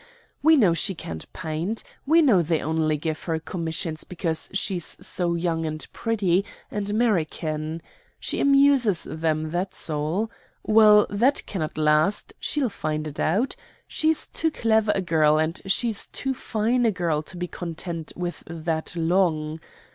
We 0.41 0.55
know 0.55 0.73
she 0.73 0.95
can't 0.95 1.31
paint. 1.31 1.83
We 2.07 2.23
know 2.23 2.41
they 2.41 2.59
only 2.59 2.97
give 2.97 3.25
her 3.25 3.39
commissions 3.39 4.03
because 4.03 4.49
she's 4.51 4.97
so 4.99 5.35
young 5.35 5.63
and 5.63 5.85
pretty, 5.93 6.43
and 6.71 6.89
American. 6.89 7.83
She 8.19 8.39
amuses 8.39 9.03
them, 9.03 9.51
that's 9.51 9.91
all. 9.91 10.31
Well, 10.63 11.05
that 11.11 11.45
cannot 11.45 11.77
last; 11.77 12.33
she'll 12.39 12.67
find 12.69 13.05
it 13.05 13.19
out. 13.19 13.55
She's 13.87 14.25
too 14.25 14.49
clever 14.49 14.91
a 14.95 15.01
girl, 15.03 15.37
and 15.37 15.61
she 15.67 15.89
is 15.89 16.07
too 16.07 16.33
fine 16.33 16.83
a 16.87 16.91
girl 16.91 17.21
to 17.21 17.37
be 17.37 17.47
content 17.47 18.11
with 18.15 18.41
that 18.47 18.95
long. 18.95 19.59